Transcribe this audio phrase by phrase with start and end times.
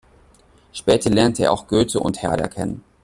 [0.73, 2.83] Später lernte er auch Goethe und Herder kennen.